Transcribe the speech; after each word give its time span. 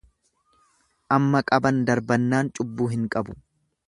Amma 1.17 1.41
qaban 1.51 1.83
darbannaan 1.91 2.49
cubbuu 2.61 2.89
hin 2.95 3.05
qabu. 3.17 3.37